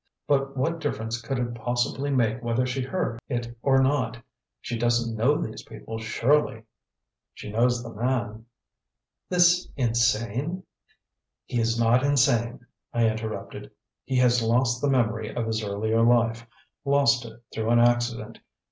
[0.27, 4.17] But what difference could it possibly make whether she heard it or not?
[4.59, 6.63] She doesn't know these people, surely?"
[7.35, 8.47] "She knows the man."
[9.29, 10.63] "This insane"
[11.45, 13.69] "He is not insane," I interrupted.
[14.03, 16.47] "He has lost the memory of his earlier life
[16.83, 18.39] lost it through an accident.